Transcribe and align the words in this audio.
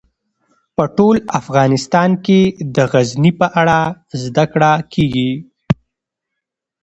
په 0.75 0.83
ټول 0.97 1.15
افغانستان 1.39 2.11
کې 2.25 2.39
د 2.75 2.77
غزني 2.91 3.31
په 3.39 3.47
اړه 3.61 3.79
زده 4.23 4.45
کړه 4.53 4.71
کېږي. 4.93 5.31